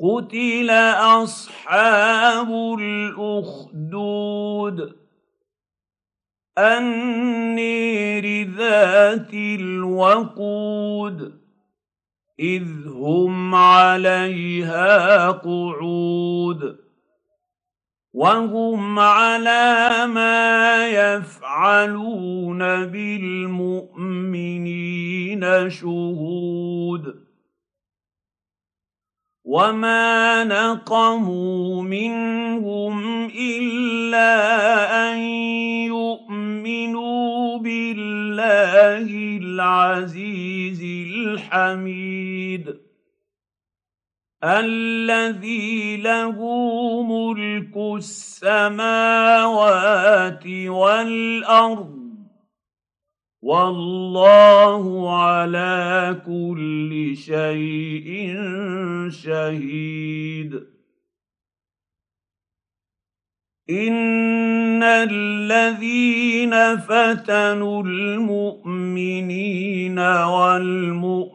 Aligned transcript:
قتل 0.00 0.70
اصحاب 1.22 2.50
الاخدود 2.80 4.76
النير 6.58 8.48
ذات 8.50 9.34
الوقود 9.34 11.38
اذ 12.40 12.86
هم 12.86 13.54
عليها 13.54 15.30
قعود 15.30 16.78
وهم 18.14 18.98
على 18.98 20.06
ما 20.06 20.88
يفعلون 20.88 22.58
بالمؤمنين 22.86 24.40
شهود 25.70 27.27
وما 29.48 30.44
نقموا 30.44 31.82
منهم 31.82 33.26
الا 33.32 34.32
ان 35.08 35.18
يؤمنوا 35.88 37.58
بالله 37.58 39.08
العزيز 39.40 40.82
الحميد 41.08 42.76
الذي 44.44 45.96
له 45.96 46.36
ملك 47.02 47.76
السماوات 47.96 48.86
والارض 50.46 52.07
والله 53.42 55.16
على 55.16 56.20
كل 56.26 57.16
شيء 57.16 58.34
شهيد. 59.10 60.77
ان 63.70 64.82
الذين 64.82 66.54
فتنوا 66.76 67.82
المؤمنين 67.82 69.38
والمؤمنات 69.98 71.28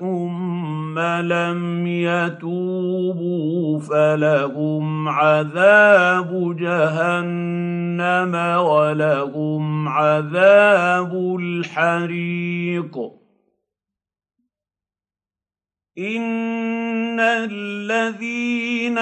ثم 0.00 0.98
لم 0.98 1.86
يتوبوا 1.86 3.80
فلهم 3.80 5.08
عذاب 5.08 6.56
جهنم 6.56 8.34
ولهم 8.58 9.88
عذاب 9.88 11.36
الحريق 11.40 12.98
ان 15.98 17.20
الذين 17.20 18.98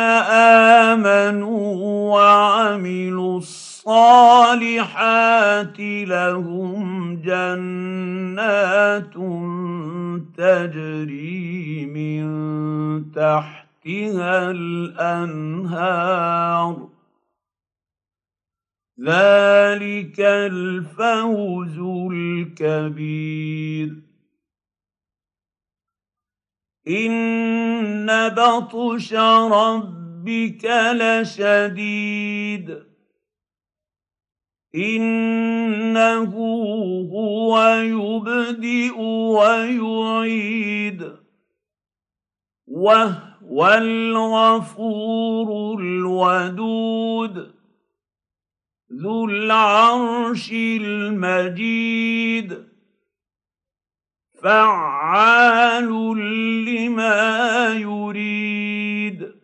امنوا 0.87 1.75
وعملوا 2.15 3.39
الصالحات 3.39 4.61
لهم 5.81 7.17
جنات 7.23 9.15
تجري 10.37 11.87
من 11.87 12.25
تحتها 13.13 14.51
الانهار 14.51 15.71
ذلك 19.01 20.21
الفوز 20.21 21.79
الكبير 22.13 24.10
ان 26.89 28.29
بطش 28.29 29.15
ربك 29.15 30.65
لشديد 30.93 32.79
انه 34.75 36.35
هو 37.13 37.69
يبدئ 37.69 39.01
ويعيد 39.37 41.13
وهو 42.67 43.69
الغفور 43.69 45.49
الودود 45.81 47.55
ذو 48.93 49.25
العرش 49.25 50.53
المجيد 50.53 51.91
فعال 54.43 55.89
لما 56.65 57.69
يريد. 57.75 59.35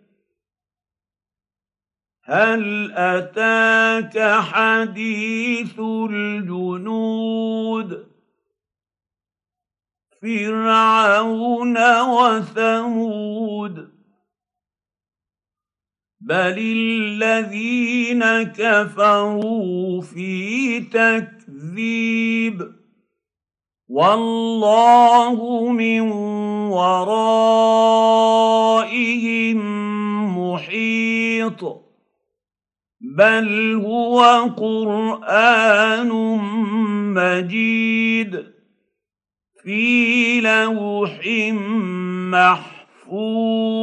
هل 2.25 2.93
أتاك 2.93 4.41
حديث 4.41 5.81
الجنود؟ 6.11 8.07
فرعون 10.23 12.01
وثمود. 12.01 13.97
بل 16.21 16.59
الذين 16.59 18.43
كفروا 18.43 20.03
في 20.03 20.81
تكذيب. 20.81 22.86
والله 23.89 25.71
من 25.73 26.01
ورائهم 26.71 27.99
محيط 30.39 31.87
بل 33.01 33.75
هو 33.85 34.21
قران 34.57 36.09
مجيد 37.15 38.47
في 39.63 40.41
لوح 40.41 41.21
محفوظ 42.33 43.76